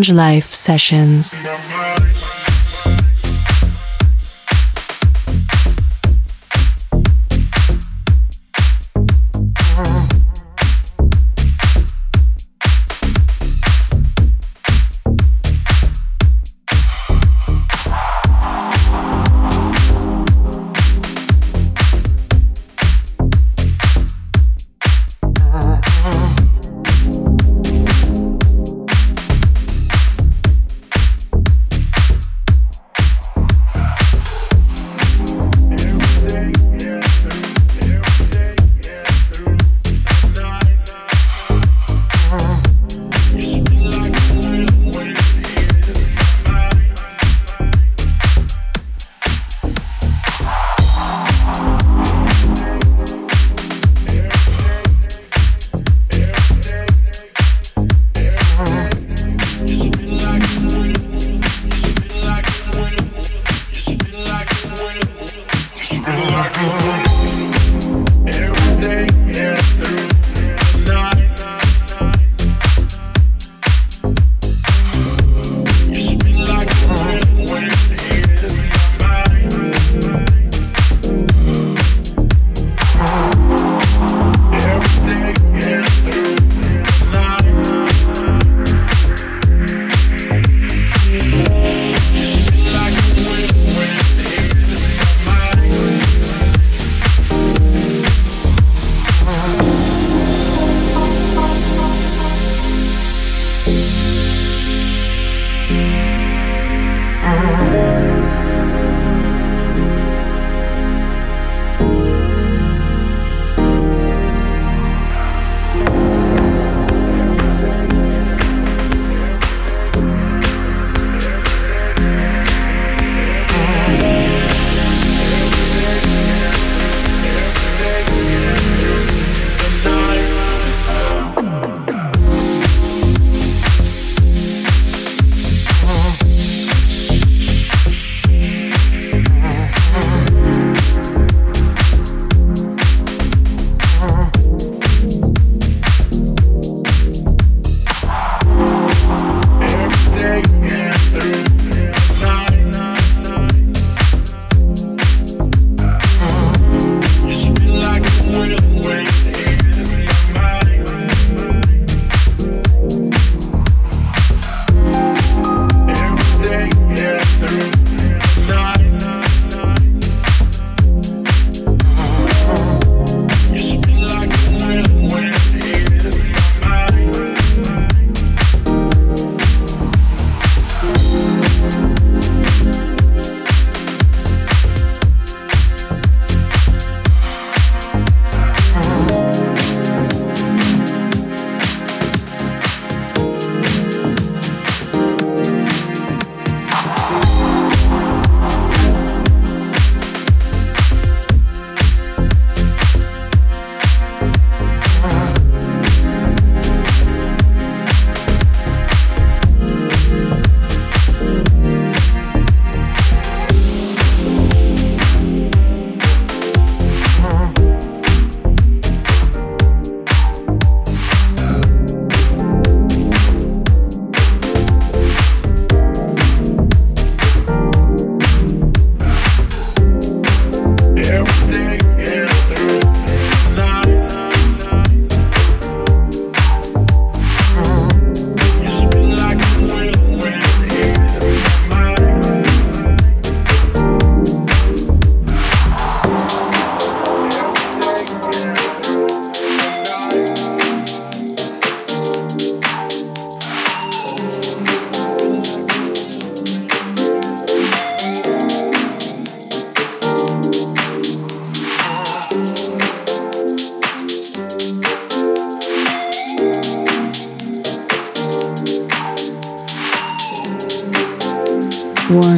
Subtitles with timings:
[0.00, 1.34] Lounge Life Sessions.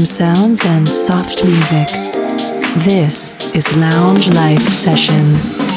[0.04, 1.88] Sounds and soft music.
[2.84, 5.71] This is Lounge Life Sessions.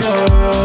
[0.00, 0.57] love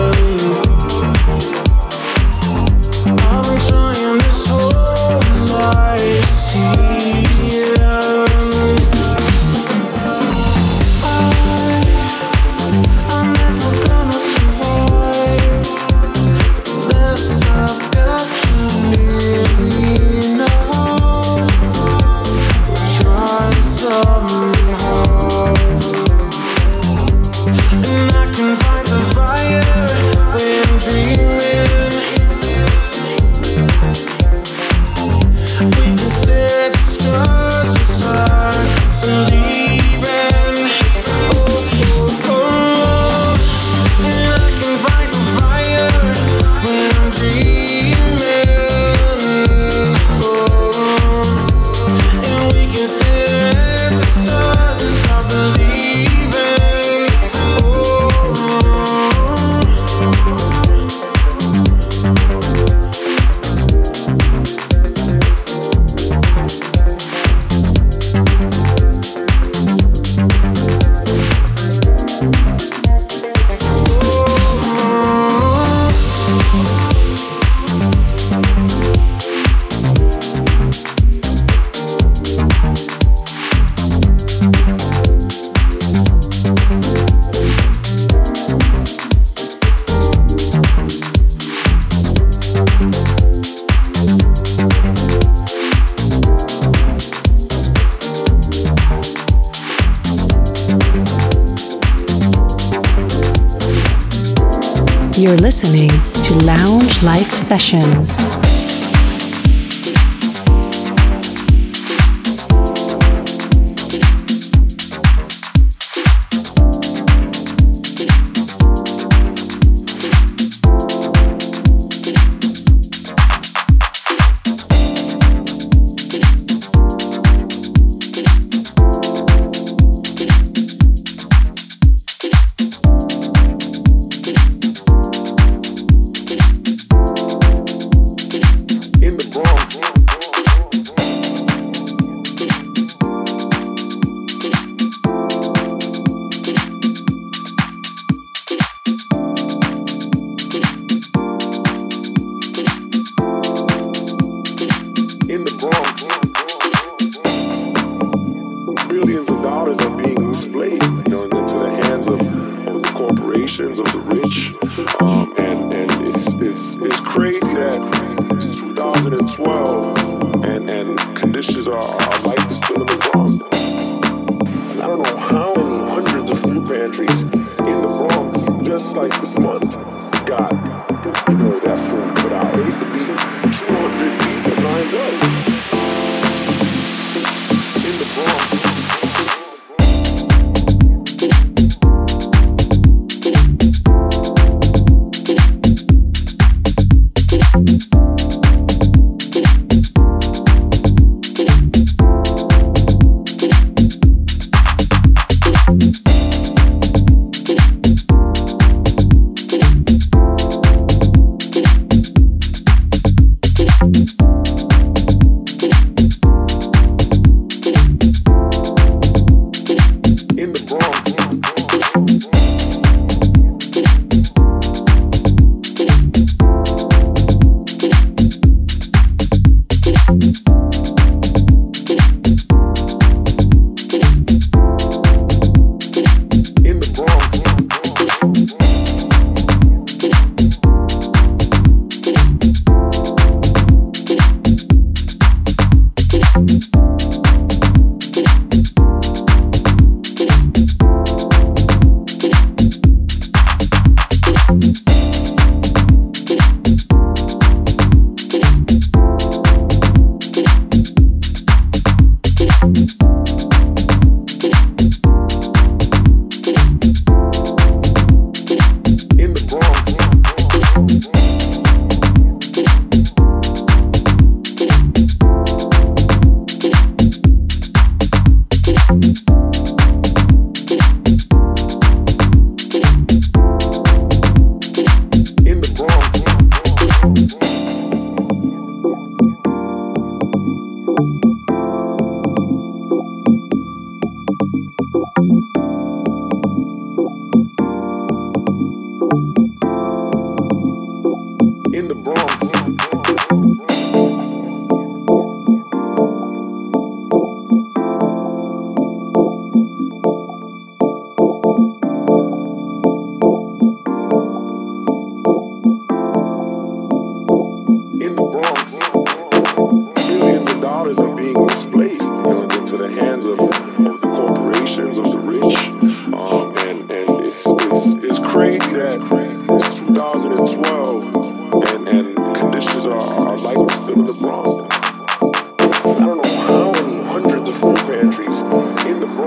[107.43, 108.22] Sessions.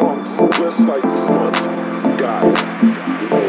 [0.01, 1.53] songs just like this one.
[2.19, 2.57] God,
[3.23, 3.46] you know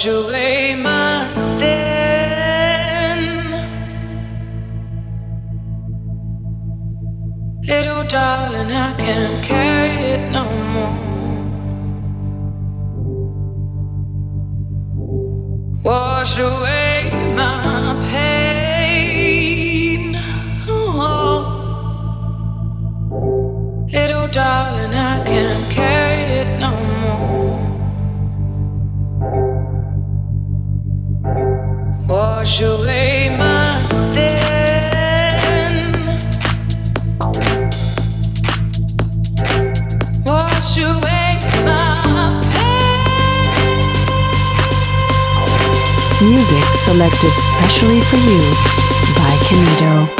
[0.00, 1.80] wash away my sin.
[7.62, 10.49] Little darling, I can't carry it no
[47.20, 48.38] selected specially for you
[49.16, 50.19] by Kenido.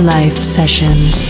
[0.00, 1.27] Life Sessions.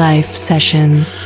[0.00, 1.18] Life Sessions.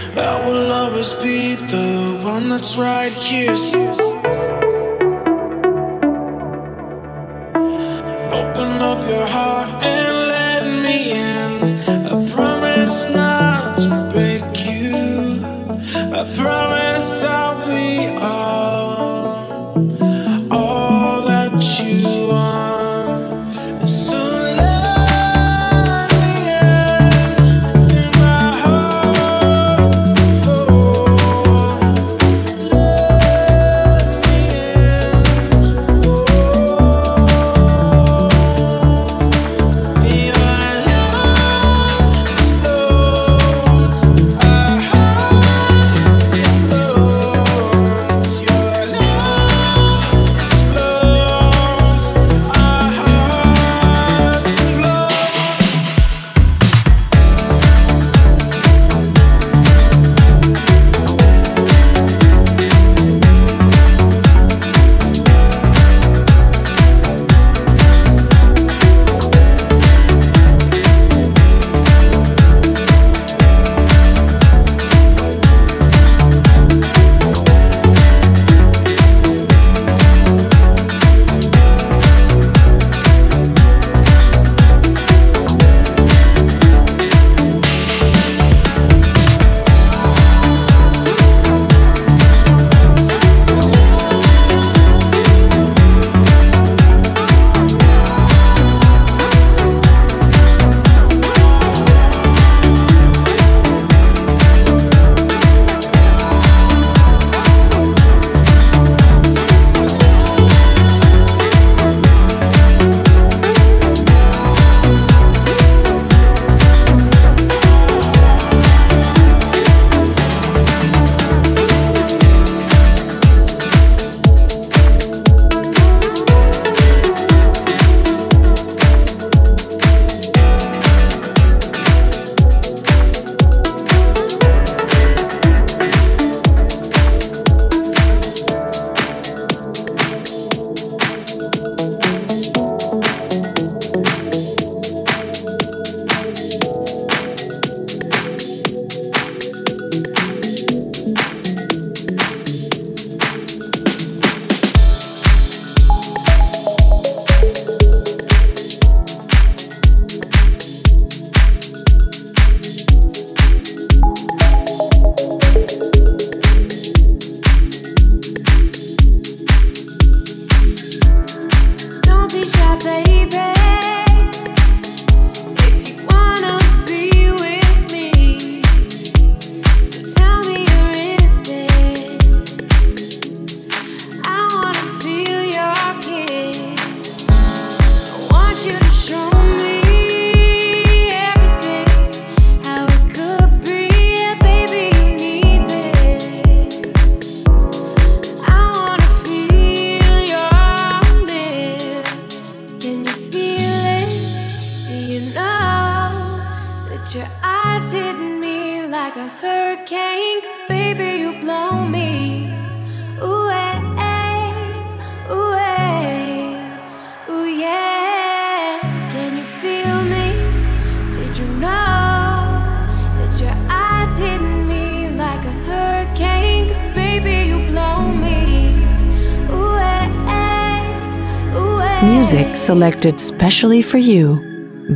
[232.65, 234.37] Selected specially for you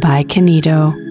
[0.00, 1.07] by Canito.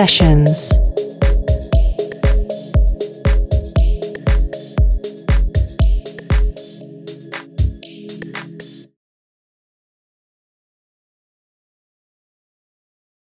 [0.00, 0.39] Listening